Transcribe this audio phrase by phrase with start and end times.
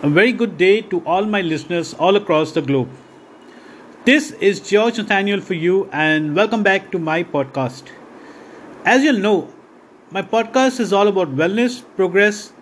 [0.00, 2.88] A very good day to all my listeners all across the globe.
[4.04, 7.88] This is George Nathaniel for you, and welcome back to my podcast.
[8.84, 9.52] As you'll know,
[10.12, 12.52] my podcast is all about wellness, progress,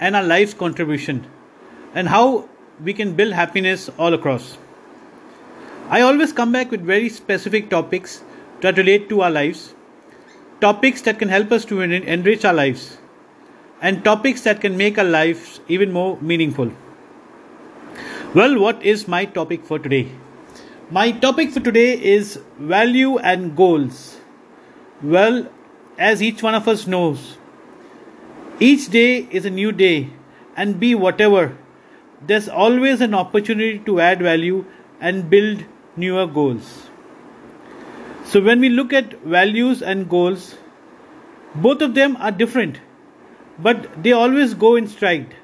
[0.00, 1.26] and our life's contribution,
[1.94, 2.48] and how
[2.82, 4.56] we can build happiness all across.
[5.90, 8.24] I always come back with very specific topics
[8.62, 9.74] that relate to our lives,
[10.62, 12.96] topics that can help us to enrich our lives,
[13.82, 16.72] and topics that can make our lives even more meaningful.
[18.36, 20.08] Well, what is my topic for today?
[20.90, 24.18] My topic for today is value and goals.
[25.02, 25.48] Well,
[25.96, 27.38] as each one of us knows,
[28.60, 30.10] each day is a new day,
[30.54, 31.56] and be whatever,
[32.26, 34.66] there's always an opportunity to add value
[35.00, 35.64] and build
[35.96, 36.90] newer goals.
[38.26, 40.58] So, when we look at values and goals,
[41.54, 42.82] both of them are different,
[43.58, 45.34] but they always go in stride.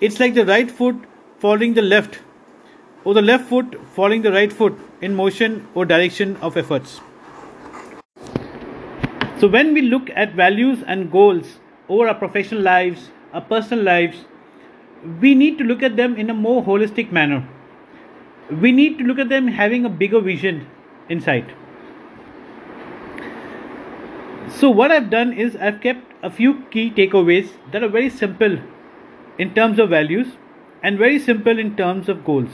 [0.00, 0.94] It's like the right foot
[1.38, 2.20] following the left,
[3.04, 7.00] or the left foot following the right foot in motion or direction of efforts.
[9.38, 14.24] So, when we look at values and goals over our professional lives, our personal lives,
[15.20, 17.46] we need to look at them in a more holistic manner.
[18.50, 20.66] We need to look at them having a bigger vision
[21.08, 21.52] inside.
[24.48, 28.58] So, what I've done is I've kept a few key takeaways that are very simple
[29.38, 30.28] in terms of values
[30.84, 32.50] and very simple in terms of goals.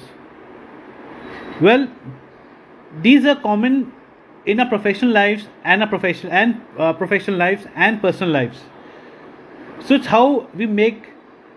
[1.61, 1.89] Well,
[3.03, 3.93] these are common
[4.47, 8.63] in our professional lives and our professional and uh, professional lives and personal lives.
[9.85, 11.09] So it's how we make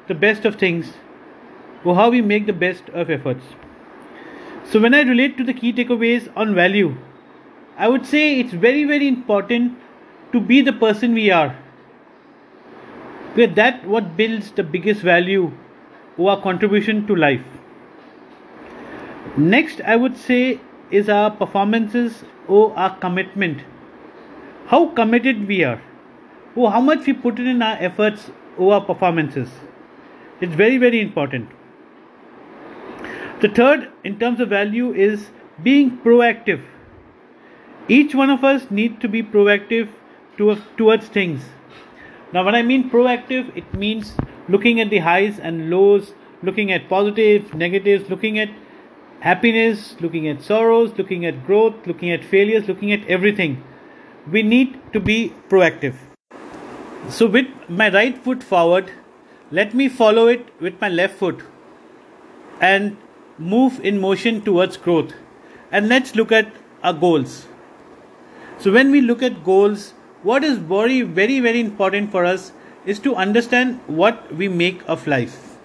[0.07, 0.93] the best of things,
[1.85, 3.45] or how we make the best of efforts.
[4.71, 6.95] So when I relate to the key takeaways on value,
[7.77, 9.77] I would say it's very very important
[10.31, 11.55] to be the person we are.
[13.35, 15.51] Because that what builds the biggest value
[16.19, 17.41] our contribution to life.
[19.37, 20.59] Next, I would say
[20.91, 23.61] is our performances or our commitment.
[24.67, 25.81] How committed we are,
[26.55, 29.49] or how much we put in our efforts or our performances.
[30.39, 31.49] It's very, very important.
[33.41, 35.31] The third, in terms of value, is
[35.63, 36.63] being proactive.
[37.87, 39.89] Each one of us needs to be proactive
[40.37, 41.41] towards things.
[42.31, 44.15] Now, when I mean proactive, it means
[44.47, 48.49] looking at the highs and lows, looking at positives, negatives, looking at
[49.21, 53.63] happiness, looking at sorrows, looking at growth, looking at failures, looking at everything.
[54.29, 55.95] We need to be proactive.
[57.09, 58.91] So, with my right foot forward,
[59.51, 61.41] let me follow it with my left foot
[62.61, 62.97] and
[63.37, 65.13] move in motion towards growth.
[65.71, 67.47] And let's look at our goals.
[68.57, 69.93] So, when we look at goals,
[70.23, 72.53] what is very, very, very important for us
[72.85, 75.57] is to understand what we make of life.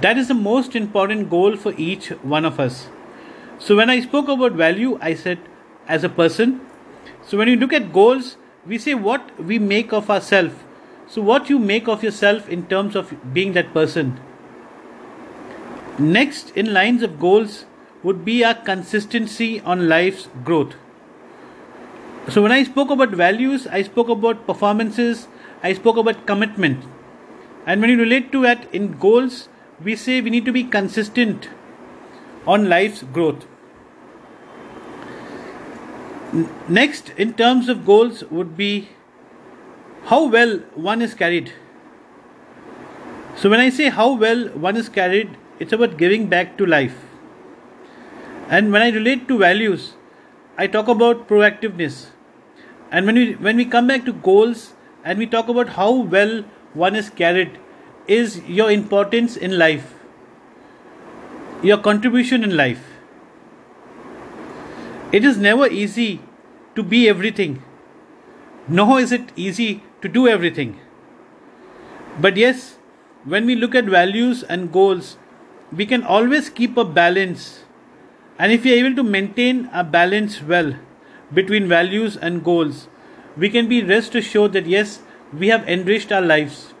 [0.00, 2.88] That is the most important goal for each one of us.
[3.58, 5.38] So, when I spoke about value, I said
[5.86, 6.60] as a person.
[7.24, 8.36] So, when you look at goals,
[8.66, 10.54] we say what we make of ourselves.
[11.06, 14.18] So, what you make of yourself in terms of being that person.
[15.98, 17.66] Next, in lines of goals,
[18.02, 20.74] would be our consistency on life's growth.
[22.28, 25.28] So, when I spoke about values, I spoke about performances,
[25.62, 26.84] I spoke about commitment.
[27.66, 29.48] And when you relate to that in goals,
[29.82, 31.48] we say we need to be consistent
[32.46, 33.46] on life's growth.
[36.68, 38.88] Next, in terms of goals, would be
[40.04, 41.52] how well one is carried.
[43.36, 46.96] So, when I say how well one is carried, it's about giving back to life.
[48.48, 49.92] And when I relate to values,
[50.58, 52.06] I talk about proactiveness.
[52.90, 54.74] And when we when we come back to goals,
[55.04, 57.58] and we talk about how well one is carried
[58.06, 59.94] is your importance in life
[61.62, 62.82] your contribution in life.
[65.12, 66.20] It is never easy
[66.74, 67.62] to be everything
[68.68, 70.80] nor is it easy to do everything.
[72.20, 72.78] But yes
[73.24, 75.16] when we look at values and goals
[75.70, 77.64] we can always keep a balance.
[78.38, 80.74] And if we are able to maintain a balance well
[81.32, 82.88] between values and goals
[83.36, 85.00] we can be rest assured that yes,
[85.32, 86.74] we have enriched our lives.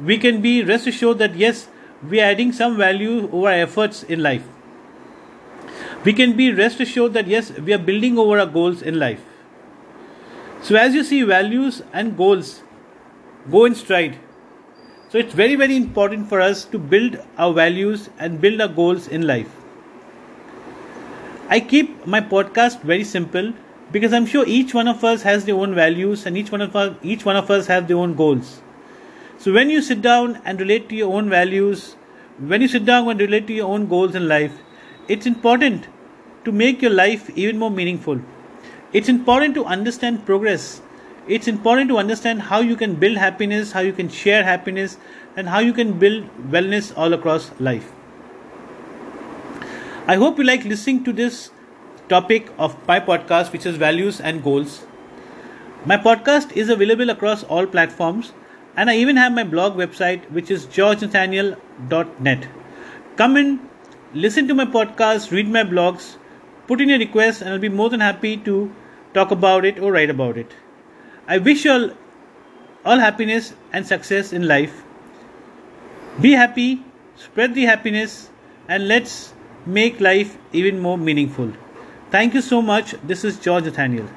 [0.00, 1.68] We can be rest assured that yes,
[2.08, 4.44] we are adding some value over our efforts in life.
[6.04, 9.20] We can be rest assured that yes, we are building over our goals in life.
[10.62, 12.62] So, as you see, values and goals
[13.50, 14.18] go in stride.
[15.10, 19.08] So, it's very, very important for us to build our values and build our goals
[19.08, 19.50] in life.
[21.48, 23.52] I keep my podcast very simple
[23.90, 26.76] because I'm sure each one of us has their own values and each one of
[26.76, 28.62] us each one of us have their own goals.
[29.38, 31.94] So when you sit down and relate to your own values,
[32.38, 34.52] when you sit down and relate to your own goals in life,
[35.08, 35.88] it's important
[36.44, 38.20] to make your life even more meaningful.
[38.92, 40.82] It's important to understand progress.
[41.26, 44.96] It's important to understand how you can build happiness, how you can share happiness,
[45.36, 47.92] and how you can build wellness all across life.
[50.06, 51.50] I hope you like listening to this
[52.08, 54.86] topic of my podcast, which is values and goals.
[55.84, 58.32] My podcast is available across all platforms,
[58.76, 62.48] and I even have my blog website, which is georgenathaniel.net.
[63.16, 63.60] Come in,
[64.14, 66.16] listen to my podcast, read my blogs,
[66.66, 68.72] put in a request, and I'll be more than happy to
[69.14, 70.52] talk about it or write about it.
[71.26, 71.90] I wish you all,
[72.84, 74.82] all happiness and success in life.
[76.20, 76.82] Be happy,
[77.16, 78.30] spread the happiness,
[78.68, 79.34] and let's
[79.66, 81.52] make life even more meaningful.
[82.10, 82.94] Thank you so much.
[83.04, 84.08] This is George Nathaniel.